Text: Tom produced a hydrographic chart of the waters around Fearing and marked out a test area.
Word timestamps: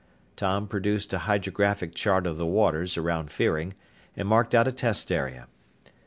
Tom 0.35 0.67
produced 0.67 1.13
a 1.13 1.19
hydrographic 1.29 1.93
chart 1.93 2.25
of 2.25 2.35
the 2.37 2.45
waters 2.47 2.97
around 2.97 3.29
Fearing 3.29 3.75
and 4.17 4.27
marked 4.27 4.55
out 4.55 4.67
a 4.67 4.71
test 4.71 5.11
area. 5.11 5.47